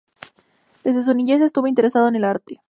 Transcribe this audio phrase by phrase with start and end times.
[0.83, 2.59] Desde su niñez estuvo interesado en el arte.